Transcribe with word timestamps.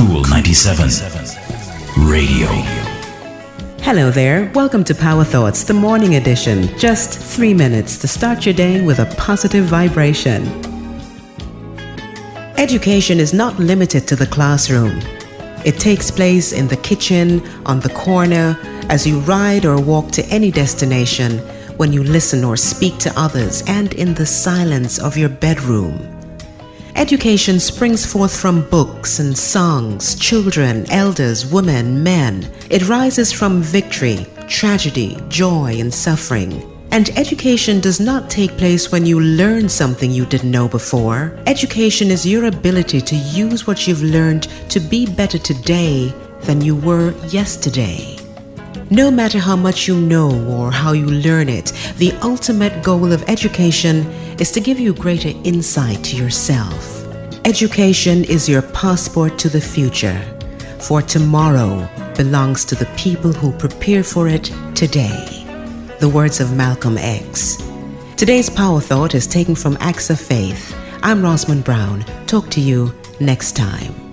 Kool 0.00 0.22
97 0.30 0.88
Radio. 2.06 2.46
Hello 3.82 4.10
there. 4.10 4.50
Welcome 4.54 4.82
to 4.84 4.94
Power 4.94 5.24
Thoughts, 5.24 5.62
the 5.64 5.74
morning 5.74 6.14
edition. 6.14 6.74
Just 6.78 7.18
three 7.18 7.52
minutes 7.52 7.98
to 7.98 8.08
start 8.08 8.46
your 8.46 8.54
day 8.54 8.80
with 8.80 8.98
a 8.98 9.14
positive 9.16 9.66
vibration. 9.66 10.46
Education 12.56 13.20
is 13.20 13.34
not 13.34 13.58
limited 13.58 14.08
to 14.08 14.16
the 14.16 14.26
classroom. 14.26 14.98
It 15.66 15.78
takes 15.78 16.10
place 16.10 16.52
in 16.52 16.66
the 16.66 16.78
kitchen, 16.78 17.46
on 17.66 17.80
the 17.80 17.90
corner, 17.90 18.58
as 18.88 19.06
you 19.06 19.20
ride 19.20 19.66
or 19.66 19.78
walk 19.78 20.12
to 20.12 20.24
any 20.28 20.50
destination, 20.50 21.40
when 21.76 21.92
you 21.92 22.02
listen 22.02 22.42
or 22.42 22.56
speak 22.56 22.96
to 23.00 23.12
others, 23.20 23.62
and 23.66 23.92
in 23.92 24.14
the 24.14 24.24
silence 24.24 24.98
of 24.98 25.18
your 25.18 25.28
bedroom. 25.28 26.19
Education 26.96 27.60
springs 27.60 28.04
forth 28.04 28.38
from 28.38 28.68
books 28.68 29.20
and 29.20 29.36
songs, 29.36 30.14
children, 30.16 30.90
elders, 30.90 31.46
women, 31.46 32.02
men. 32.02 32.50
It 32.68 32.88
rises 32.88 33.32
from 33.32 33.62
victory, 33.62 34.26
tragedy, 34.48 35.16
joy, 35.28 35.76
and 35.78 35.92
suffering. 35.92 36.62
And 36.92 37.08
education 37.10 37.80
does 37.80 38.00
not 38.00 38.28
take 38.28 38.56
place 38.58 38.90
when 38.90 39.06
you 39.06 39.20
learn 39.20 39.68
something 39.68 40.10
you 40.10 40.26
didn't 40.26 40.50
know 40.50 40.68
before. 40.68 41.38
Education 41.46 42.10
is 42.10 42.26
your 42.26 42.46
ability 42.46 43.00
to 43.00 43.16
use 43.16 43.66
what 43.66 43.86
you've 43.86 44.02
learned 44.02 44.48
to 44.70 44.80
be 44.80 45.06
better 45.06 45.38
today 45.38 46.12
than 46.42 46.60
you 46.60 46.74
were 46.74 47.12
yesterday. 47.28 48.19
No 48.92 49.08
matter 49.08 49.38
how 49.38 49.54
much 49.54 49.86
you 49.86 49.96
know 49.96 50.44
or 50.48 50.72
how 50.72 50.90
you 50.90 51.06
learn 51.06 51.48
it, 51.48 51.66
the 51.98 52.10
ultimate 52.22 52.82
goal 52.82 53.12
of 53.12 53.22
education 53.28 53.98
is 54.40 54.50
to 54.50 54.60
give 54.60 54.80
you 54.80 54.92
greater 54.92 55.28
insight 55.44 56.02
to 56.06 56.16
yourself. 56.16 57.06
Education 57.44 58.24
is 58.24 58.48
your 58.48 58.62
passport 58.62 59.38
to 59.38 59.48
the 59.48 59.60
future, 59.60 60.20
for 60.80 61.02
tomorrow 61.02 61.88
belongs 62.16 62.64
to 62.64 62.74
the 62.74 62.92
people 62.96 63.32
who 63.32 63.52
prepare 63.52 64.02
for 64.02 64.26
it 64.26 64.52
today. 64.74 65.46
The 66.00 66.08
words 66.08 66.40
of 66.40 66.56
Malcolm 66.56 66.98
X. 66.98 67.62
Today's 68.16 68.50
power 68.50 68.80
thought 68.80 69.14
is 69.14 69.28
taken 69.28 69.54
from 69.54 69.76
Acts 69.78 70.10
of 70.10 70.20
Faith. 70.20 70.74
I'm 71.04 71.22
Rosamund 71.22 71.62
Brown. 71.62 72.04
Talk 72.26 72.50
to 72.50 72.60
you 72.60 72.92
next 73.20 73.54
time. 73.54 74.09